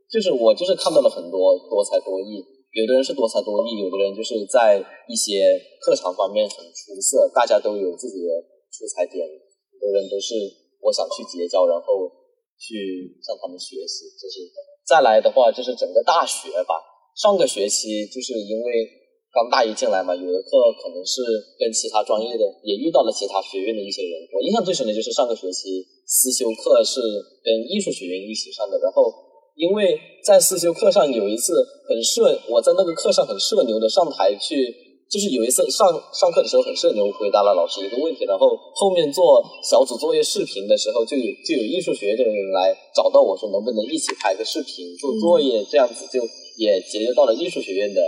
[0.09, 2.41] 就是我就是看到了很多多才多艺，
[2.75, 8.31] 有的人是多才多艺，有的人就是在一些特长方面很出色，大家都有自己的
[8.75, 10.35] 出彩点，很多人都是
[10.83, 12.11] 我想去结交，然后
[12.59, 14.51] 去向他们学习，这是
[14.83, 16.83] 再来的话就是整个大学吧。
[17.15, 18.91] 上个学期就是因为
[19.31, 21.23] 刚大一进来嘛，有的课可能是
[21.57, 24.19] 跟其他专业的，也遇到了其他学院的一些人。
[24.35, 27.01] 我印象最深的就是上个学期思修课是
[27.47, 29.15] 跟艺术学院一起上的，然后
[29.57, 31.55] 因为在思修课上有一次
[31.89, 34.83] 很顺，我在那个课上很社牛的上台去。
[35.05, 35.87] 就是有一次上
[36.17, 46.19] 上课的时候很社牛，回答了老师一个问题，然后后面做小组作业视频的时候，就有就有艺术学院的人来找到我说能不能一起拍个视频做作业，这样子就
[46.57, 48.01] 也结交到了艺术学院的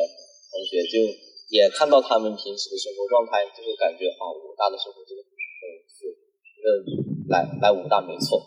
[0.50, 0.98] 同学，就
[1.50, 5.25] 也看到他们平时的生活状态，就是感觉啊武大的生活真的很是，呃
[7.28, 8.46] 来来武大没错，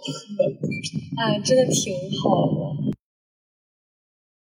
[1.18, 2.96] 哎真的挺好的。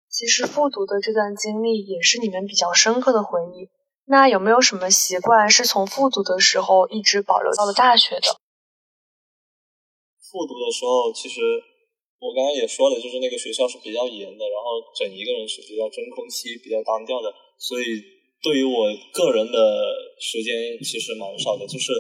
[0.10, 3.70] 其实复读的这段经历也是你们比较深刻的回忆。
[4.10, 8.40] 那有没有什么习惯是从复读的时候一直保留到了大学的？
[10.24, 11.42] 复读的时候，其实
[12.20, 17.28] 我刚刚也说了，就是那个学校是比较严的，然后整一个人是比较真空期、比较单调的，
[17.60, 17.84] 所以
[18.42, 19.60] 对于我个人的
[20.20, 21.92] 时间其实蛮少的，就是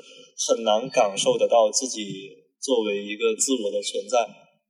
[0.46, 2.30] 很难感受得到自己
[2.62, 4.22] 作为一个自我的存在。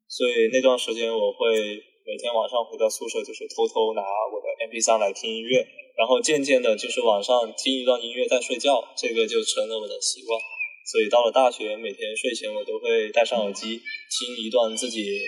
[0.08, 1.60] 所以那段时间，我会
[2.08, 5.68] 每天晚上回到宿舍，就是偷偷拿我的 MP3 来听音乐。
[5.98, 10.40] 然后渐渐的，就是晚上听一段音乐再睡觉，这个就成了我的习惯。
[10.86, 15.20] 所以到了大学，每天睡前我都会戴上耳机听一段自己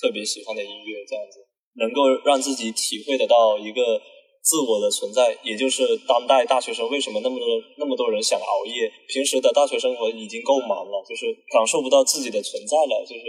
[0.00, 1.40] 特别喜欢的音乐，这样子
[1.80, 4.00] 能够让自己体会得到一个
[4.42, 8.90] 自我的存在，也就是当代大学生为什么那么多那么多人想熬夜？
[9.06, 13.22] 平时的大学生活已经够忙了，就是感受不到自己的存在了，就是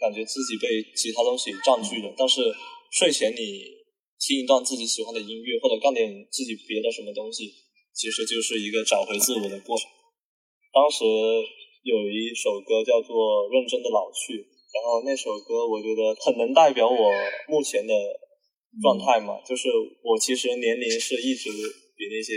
[0.00, 2.12] 感觉自己被其他东西占据了。
[2.16, 2.40] 但是
[2.90, 3.68] 睡前你
[4.18, 7.52] 听一段自己喜欢的音乐，或者干点自己别的什么东西，
[7.92, 9.86] 其实就是一个找回自我的过程。
[10.72, 11.04] 当时
[11.84, 14.32] 有一首歌叫做《认真的老去》，
[14.72, 17.12] 然后那首歌我觉得很能代表我
[17.46, 17.92] 目前的。
[18.82, 19.68] 状态嘛，就是
[20.02, 21.50] 我其实年龄是一直
[21.94, 22.34] 比那些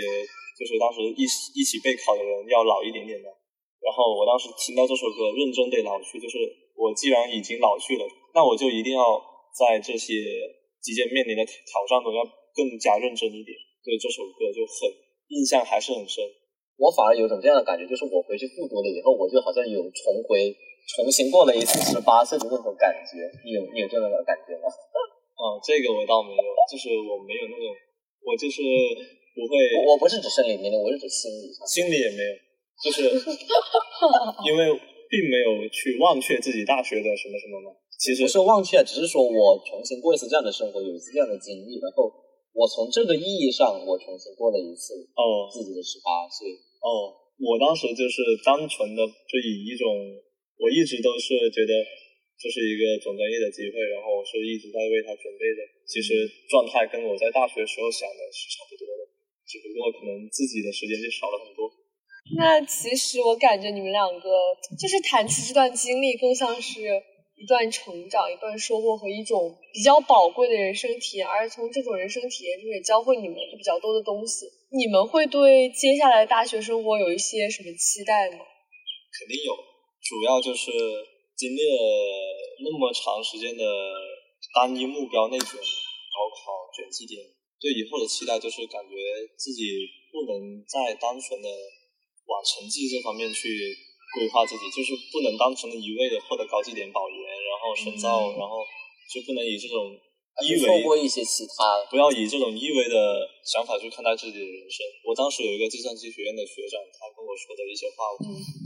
[0.58, 1.23] 就是当时一
[1.56, 3.30] 一起备考的人要老一点点的。
[3.78, 6.38] 然后我当时听到这首歌，认真得老去，就是
[6.76, 9.02] 我既然已经老去了，那我就一定要
[9.56, 10.13] 在这些
[10.82, 13.56] 即将面临的挑战中要更加认真一点。
[13.86, 14.91] 对这首歌就很
[15.30, 16.26] 印象还是很深。
[16.76, 20.52] 我反而有种这样的感觉，就是我回去复读了以后，我就好像有重回
[20.97, 23.23] 重新过了一次十八岁的那种感觉。
[23.45, 24.67] 你有你有这样的感觉吗？
[25.38, 27.69] 哦，这个我倒没有，就是我没有那种，
[28.26, 28.58] 我就是
[29.38, 29.86] 不会。
[29.86, 31.62] 我不是指生理年龄，我是指心理上。
[31.62, 32.34] 心理也没有，
[32.82, 33.06] 就是
[34.50, 34.65] 因为
[35.06, 37.69] 并没有去忘却自己大学的什么什么嘛。
[38.02, 42.10] 其实不是忘却，只是说我重新过一次这样的生活，有一次这样的经历，然后
[42.58, 46.50] 我从这个意义上，我重新过了一次哦自己的十八岁。
[46.82, 49.86] 哦，我当时就是单纯的就以一种，
[50.58, 51.73] 我一直都是觉得。
[52.38, 55.65] 这是一个总专业的机会，然后我是一直在为他准备的。
[55.89, 59.10] 其实状态跟我在大学时候想的是差不多的，
[59.41, 61.65] 只不过可能自己的时间就少了很多。
[62.38, 64.30] 那其实我感觉你们两个
[64.78, 66.86] 就是谈起这段经历，更像是
[67.41, 71.26] 一段成长、一段收获和一种比较宝贵的人生体验。
[71.26, 74.45] 而从这种人生体验中，也教会你们比较多的东西。
[74.69, 78.45] 你们会对接下来的大学生活有一些什么期待吗？
[79.17, 79.58] 肯定有，
[80.06, 80.69] 主要就是。
[81.38, 81.78] 经历了
[82.65, 83.63] 那么长时间的
[84.58, 87.21] 单一目标内卷、高考卷绩点，
[87.62, 88.97] 对以后的期待就是感觉
[89.38, 91.47] 自己不能再单纯的
[92.26, 93.78] 往成绩这方面去
[94.17, 98.65] 规划自己，就是不能单纯的一味的获得高绩点保研，然后深造，然后
[99.13, 99.93] 就不能以这种。
[100.45, 104.86] 意味过一些其他，不要以这种一维的想法去看待自己的人生。
[105.04, 108.13] 我当时有一个计算机学院的学长，他跟我说的一些话，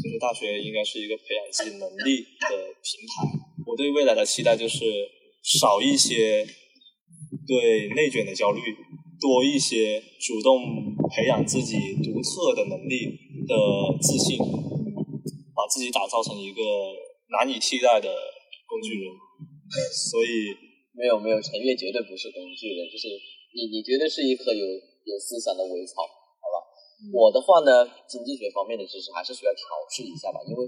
[0.04, 3.24] 就是大学应该是一个培养自己能力的平台。
[3.66, 4.84] 我对未来的期待就是
[5.44, 6.46] 少一些
[7.48, 8.60] 对内卷的焦虑，
[9.22, 10.60] 多一些主动
[11.08, 13.16] 培养自己独特的能力
[13.48, 13.56] 的
[14.02, 14.38] 自信，
[15.56, 16.62] 把自己打造成一个
[17.32, 18.14] 难以替代的
[18.68, 19.10] 工具人。
[20.12, 20.70] 所以。
[21.02, 23.10] 没有没有，陈月绝对不是工具人，就是
[23.58, 24.62] 你你绝对是一棵有
[25.10, 26.58] 有思想的苇草，好吧？
[27.10, 30.62] 我的话呢，经济学方面的知识还是需要调试一下吧，因为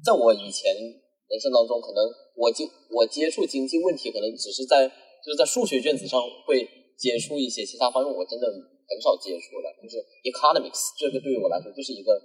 [0.00, 2.00] 在我以前人生当中，可能
[2.32, 6.16] 我接我接触经济问题，可能只是在就是在数学卷子上
[6.48, 6.64] 会
[6.96, 9.68] 接触一些，其他方面我真的很少接触了。
[9.84, 12.16] 就是 economics 这个对于我来说就是一个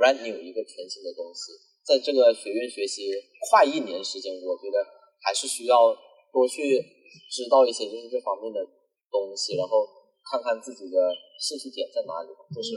[0.00, 1.52] brand new 一个全新的东西，
[1.84, 3.12] 在这个学院学习
[3.52, 4.80] 快一年时间，我觉得
[5.20, 5.92] 还是需要。
[6.34, 6.82] 多去
[7.30, 8.58] 知道一些就是这方面的
[9.06, 9.86] 东西，然后
[10.26, 10.98] 看看自己的
[11.38, 12.74] 兴趣点在哪里，就是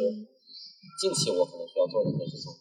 [1.01, 2.53] 近期我可能需要做的一件事情。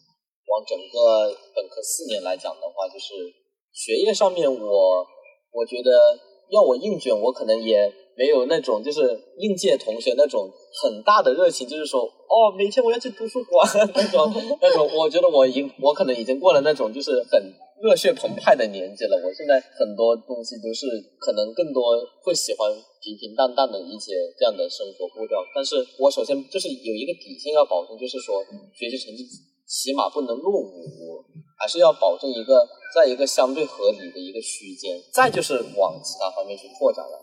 [0.49, 3.29] 往整个本科四年来讲的话，就是
[3.71, 5.05] 学业上面，我
[5.53, 6.17] 我觉得
[6.49, 9.01] 要我硬卷，我可能也没有那种就是
[9.37, 10.49] 应届同学那种
[10.81, 17.53] 很大的热情，就是说哦，每天我要去图书馆那 种那种，我觉得我已经我可能已经过了那种就是很。
[17.77, 20.87] 热血澎湃的年纪了，我现在很多东西都是
[21.19, 21.93] 可能更多
[22.25, 22.65] 会喜欢
[23.01, 25.37] 平平淡淡的一些这样的生活步调。
[25.53, 28.41] 但是我首先就是有一个底线要保证，就是说
[28.73, 29.21] 学习成绩
[29.69, 31.21] 起码不能落伍，
[31.59, 34.97] 还是要保证一个在一个相对合理的一个区间。
[35.13, 37.13] 再就是往其他方面去拓展了，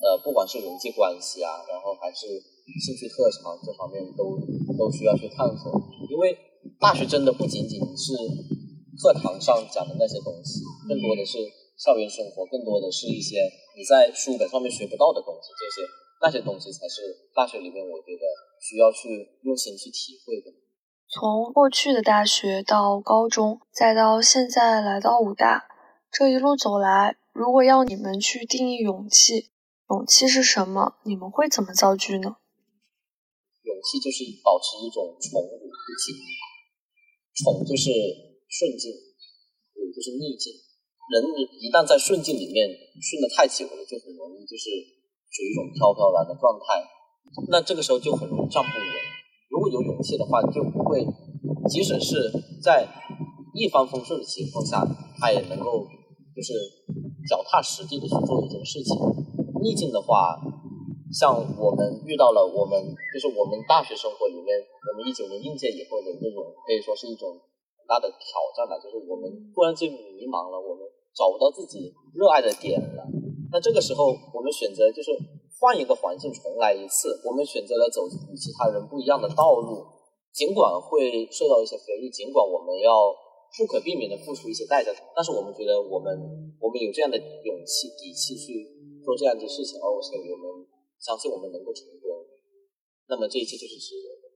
[0.00, 2.24] 呃，不管是人际关系啊，然后还是
[2.80, 4.40] 兴趣特长这方面都
[4.78, 5.70] 都需要去探索。
[6.08, 6.34] 因为
[6.80, 8.16] 大学真的不仅仅是。
[9.00, 11.38] 课堂上讲的那些东西，更多的是
[11.74, 15.48] 校园生活，更多的是一些你在书本上面学不到的东西。
[15.56, 15.88] 这些
[16.20, 17.00] 那些东西才是
[17.34, 18.24] 大学里面我觉得
[18.60, 20.52] 需要去用心去体会的。
[21.08, 25.64] 从过去的大学到高中，再到现在来到武大，
[26.12, 29.48] 这一路走来，如果要你们去定义勇气，
[29.88, 30.96] 勇气是什么？
[31.04, 32.36] 你们会怎么造句呢？
[33.62, 35.64] 勇气就是保持一种从容不
[36.04, 36.14] 惊，
[37.42, 38.28] 从就是。
[38.50, 40.52] 顺境，也就是逆境。
[41.10, 41.22] 人
[41.62, 42.66] 一旦在顺境里面
[42.98, 44.68] 顺的太久了，就很容易就是
[45.30, 46.82] 处于一种飘飘然的状态。
[47.48, 48.90] 那这个时候就很容易站不稳。
[49.50, 51.06] 如果有勇气的话，就不会，
[51.70, 52.30] 即使是
[52.62, 52.86] 在
[53.54, 54.82] 一帆风顺的情况下，
[55.18, 55.86] 他也能够
[56.34, 56.54] 就是
[57.28, 58.94] 脚踏实地的去做一件事情。
[59.62, 60.38] 逆境的话，
[61.12, 67.34] 像我们遇到了我们就是我们大学生活里面，我们一九年应届以后的这种可以说是一种
[67.90, 73.02] 大的挑战吧，就是我们突然间迷茫了，我们找不到自己热爱的点了。
[73.50, 75.10] 那这个时候，我们选择就是
[75.58, 79.82] 换一个环境重来一次，我们选择了走与其他人不一样的道路，
[80.30, 83.10] 尽管会受到一些非议，尽管我们要
[83.58, 86.14] 不可避免的付出一些代价，但是我们觉得我们
[86.62, 88.62] 我们有这样的勇气底气去
[89.02, 90.62] 做这样一件事情，而且我们
[91.02, 92.22] 相信我们能够成功。
[93.10, 94.30] 那么这一切就是值得的。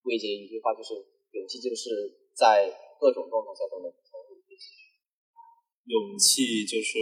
[0.00, 0.96] 归结一句话就是：
[1.36, 2.08] 勇气就是
[2.38, 2.70] 在
[3.02, 4.38] 各种状况下都能成功。
[5.88, 7.00] 勇气就是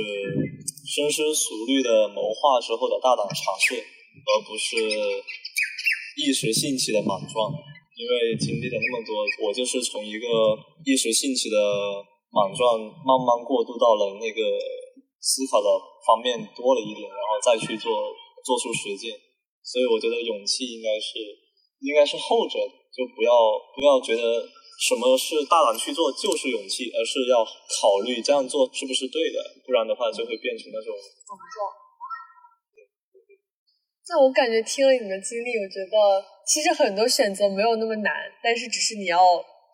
[0.86, 4.78] 深思熟虑的谋划之后的大胆尝试，而不是
[6.14, 7.50] 一时兴起的莽撞。
[7.98, 10.28] 因为经历了那么多，我就是从一个
[10.84, 11.56] 一时兴起的
[12.30, 14.40] 莽撞，慢慢过渡到了那个
[15.18, 15.66] 思考的
[16.06, 17.90] 方面多了一点，然后再去做
[18.44, 19.18] 做出实践。
[19.64, 21.18] 所以我觉得勇气应该是
[21.80, 22.60] 应该是后者，
[22.94, 23.34] 就不要
[23.74, 24.46] 不要觉得
[24.78, 31.72] 什么是大胆去做就是勇气，而是要考虑这样做是不是对的，不然的话就会变成那种莽撞。
[34.08, 35.96] 那我感觉听了你的经历，我觉得
[36.46, 38.12] 其实很多选择没有那么难，
[38.42, 39.18] 但是只是你要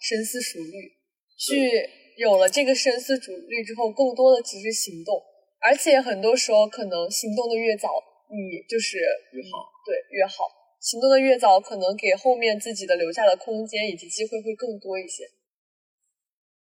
[0.00, 0.88] 深思熟虑，
[1.36, 1.68] 去
[2.16, 5.20] 有了这个深思熟虑之后，更多的其实行动，
[5.61, 7.90] 而且很多时候可能行动的越早，
[8.30, 10.48] 你就是越好，对越好，
[10.83, 15.22] 行动的越早，可能给后面自己的留下的空间以及机会会更多一些。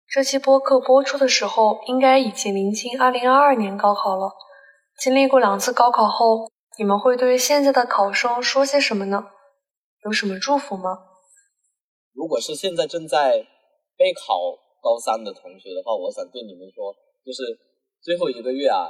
[0.08, 4.32] 这期播客播出的时候，应该已经临近二零二二年高考了，
[5.00, 6.52] 经历过两次高考后。
[6.78, 9.28] 你们会对现在的考生说些什么呢？
[10.06, 11.00] 有什么祝福吗？
[12.14, 13.46] 如果是现在正在
[13.98, 14.40] 备考
[14.82, 16.96] 高三的同学的话，我想对你们说，
[17.26, 17.44] 就是
[18.02, 18.88] 最后一个月啊，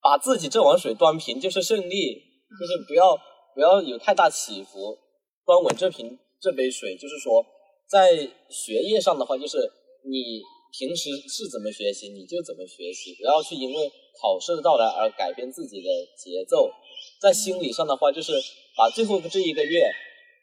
[0.00, 2.14] 把自己这碗水端平就是胜利，
[2.58, 3.16] 就是不要
[3.54, 4.98] 不要有太大起伏，
[5.44, 7.44] 端稳这瓶这杯水，就是说
[7.88, 8.16] 在
[8.48, 9.58] 学业上的话，就是
[10.04, 10.42] 你
[10.72, 13.90] 平时是怎么学习你就怎么学习，不要去因为
[14.20, 16.70] 考试的到来而改变自己的节奏。
[17.20, 18.32] 在心理上的话，就是
[18.76, 19.90] 把最后这一个月，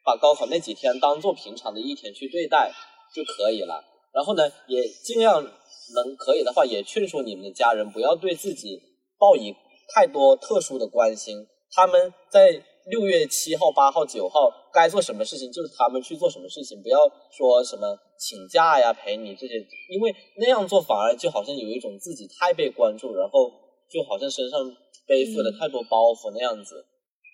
[0.04, 2.72] 把高考那几天当做平常的一天去对待
[3.16, 3.84] 就可以了。
[4.14, 8.82] 然后呢，也尽量能可以的话，也劝说你们的家人不要对自己
[9.18, 9.56] 抱以
[9.94, 11.48] 太多特殊的关心。
[11.72, 17.00] 他们在六月七号、八号、九号该做什么事情，就是他们去做什么事情，不要
[17.32, 19.56] 说什么请假呀、陪你这些，
[19.90, 23.52] 因为那样做反而就好像有一种自己太被关注，然后
[23.90, 24.60] 就好像身上。
[25.08, 26.84] 背负了太多包袱那样子，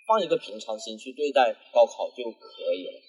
[0.06, 3.01] 放一个平常心去对待高考就可以了。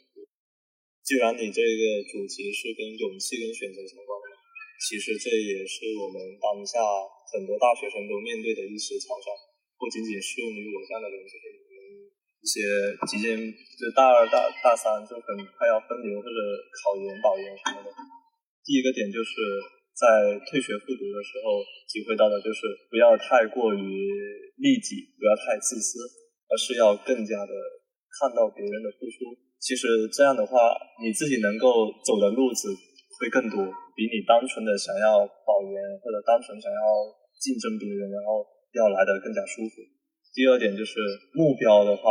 [1.05, 4.33] 既然你这个主题是跟勇气跟选择相关的，
[4.81, 6.81] 其实这也是我们当下
[7.29, 9.29] 很多大学生都面对的一些挑战，
[9.77, 11.21] 不仅仅适用于我这样的人，
[12.45, 12.61] 一些
[13.09, 16.39] 即将就大二大大三就很快要分流或者
[16.77, 17.89] 考研保研什么的。
[18.61, 19.33] 第一个点就是。
[19.95, 23.79] 在退学复读的时候，体会到的就是不要太过于
[24.59, 26.03] 利己，不要太自私，
[26.51, 27.55] 而是要更加的
[28.19, 29.31] 看到别人的付出。
[29.63, 32.75] 其实这样的话，你自己能够走的路子
[33.23, 33.63] 会更多，
[33.95, 36.83] 比你单纯的想要保研或者单纯想要
[37.39, 38.43] 竞争别人，然后
[38.75, 39.79] 要来的更加舒服。
[40.35, 40.99] 第二点就是
[41.33, 42.11] 目标的话，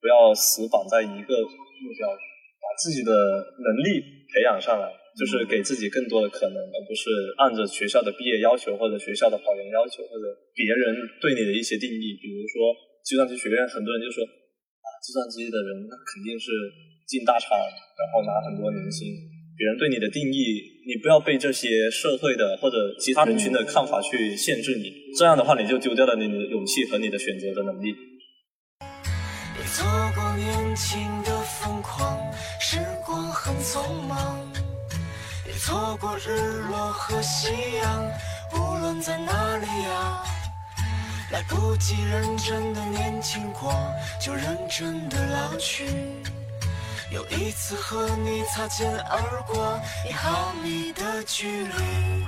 [0.00, 4.00] 不要死绑在一个目标，把自己的能力
[4.32, 4.94] 培养上来。
[5.18, 7.10] 就是给自己更多的可能，而不是
[7.42, 12.14] 按着学校的毕业要求或者学校的保研要求或者别人对你的一些定义。
[12.22, 12.70] 比如说
[13.02, 16.54] 计算机学院，很多人就说啊，计算机的人那肯定是
[17.02, 19.10] 进大厂，然后拿很多年薪。
[19.58, 24.92] 别人对你的定义，你不要被这些社会的或者其他人群的看法去限制你。
[25.18, 27.92] 这样的话，你就丢掉了你的勇气和你的选择的能力。
[29.74, 29.84] 错
[30.14, 32.16] 过年轻的疯狂，
[32.60, 34.48] 时光很匆忙。
[35.58, 36.30] 错过日
[36.70, 37.48] 落和夕
[37.82, 38.08] 阳，
[38.54, 40.22] 无论在哪里呀，
[41.32, 43.74] 来不及认真的年轻过，
[44.24, 45.84] 就认真的老去。
[47.10, 52.26] 又一次和你擦肩而过，一毫米的距离。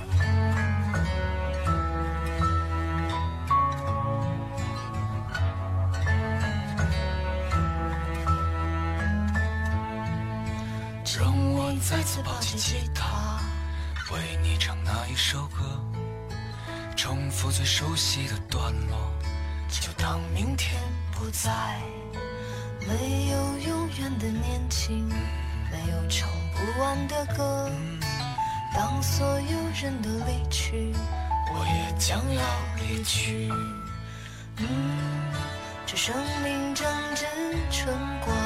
[11.18, 13.38] 让我再次抱起吉他。
[14.12, 15.62] 为你唱那一首歌，
[16.96, 19.12] 重复最熟悉的段落，
[19.68, 20.80] 就当明天
[21.12, 21.78] 不在。
[22.90, 23.36] 没有
[23.68, 25.08] 永远的年轻，
[25.70, 27.70] 没有唱不完的歌。
[28.74, 30.92] 当所有人都离去，
[31.54, 32.42] 我也将要
[32.78, 33.48] 离去。
[34.56, 34.66] 嗯，
[35.86, 36.12] 这生
[36.42, 36.84] 命正
[37.14, 37.24] 值
[37.70, 38.36] 春光，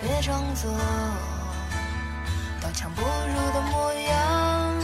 [0.00, 0.72] 别装作
[2.60, 4.74] 刀枪不入的模样，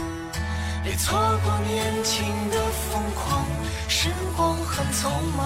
[0.85, 3.45] 别错过年轻的疯狂，
[3.89, 5.45] 时光很匆忙，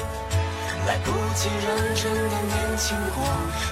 [0.91, 3.23] 来不及认真的年轻过，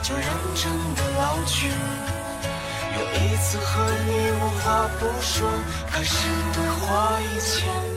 [0.01, 1.67] 就认真的老去。
[2.97, 5.51] 有一次和你无话不说，
[5.91, 6.15] 开始
[6.53, 7.88] 对话以前。